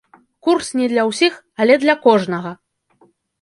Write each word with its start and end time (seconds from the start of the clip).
Курс 0.45 0.69
не 0.79 0.87
для 0.93 1.03
ўсіх, 1.09 1.33
але 1.65 1.77
для 1.85 1.95
кожнага! 2.07 2.55